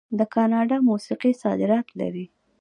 د 0.17 0.21
کاناډا 0.33 0.77
موسیقي 0.89 1.31
صادرات 1.43 1.87
لري. 1.99 2.25